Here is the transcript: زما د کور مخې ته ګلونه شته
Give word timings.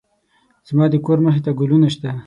زما 0.67 0.85
د 0.89 0.95
کور 1.05 1.17
مخې 1.25 1.41
ته 1.45 1.51
ګلونه 1.59 1.87
شته 1.93 2.11